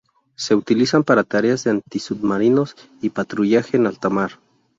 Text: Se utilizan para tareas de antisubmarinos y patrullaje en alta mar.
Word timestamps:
Se 0.35 0.55
utilizan 0.55 1.03
para 1.03 1.23
tareas 1.23 1.63
de 1.63 1.69
antisubmarinos 1.69 2.75
y 3.03 3.09
patrullaje 3.11 3.77
en 3.77 3.85
alta 3.85 4.09
mar. 4.09 4.31